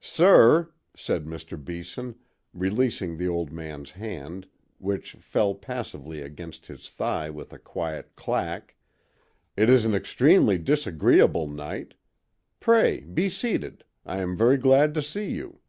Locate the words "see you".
15.02-15.60